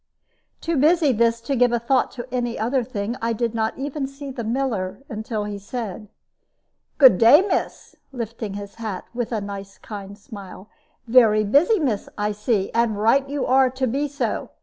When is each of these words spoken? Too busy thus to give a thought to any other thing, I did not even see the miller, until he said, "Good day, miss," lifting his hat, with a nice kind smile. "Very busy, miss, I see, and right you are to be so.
Too 0.61 0.77
busy 0.77 1.11
thus 1.11 1.39
to 1.41 1.55
give 1.55 1.71
a 1.71 1.77
thought 1.77 2.09
to 2.13 2.27
any 2.33 2.57
other 2.57 2.83
thing, 2.83 3.15
I 3.21 3.33
did 3.33 3.53
not 3.53 3.77
even 3.77 4.07
see 4.07 4.31
the 4.31 4.43
miller, 4.43 5.03
until 5.09 5.43
he 5.43 5.59
said, 5.59 6.07
"Good 6.97 7.19
day, 7.19 7.43
miss," 7.47 7.93
lifting 8.11 8.55
his 8.55 8.73
hat, 8.81 9.05
with 9.13 9.31
a 9.31 9.41
nice 9.41 9.77
kind 9.77 10.17
smile. 10.17 10.69
"Very 11.07 11.43
busy, 11.43 11.77
miss, 11.77 12.09
I 12.17 12.31
see, 12.31 12.71
and 12.71 12.97
right 12.99 13.29
you 13.29 13.45
are 13.45 13.69
to 13.69 13.85
be 13.85 14.07
so. 14.07 14.49